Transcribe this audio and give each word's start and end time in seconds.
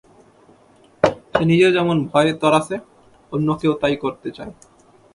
সে 1.31 1.43
নিজেও 1.45 1.71
যেমন 1.71 1.97
ভয়-তরাসে, 2.05 2.77
অন্যকেও 3.31 3.73
তাই 3.73 3.95
করতে 3.95 4.29
চায়। 4.31 4.53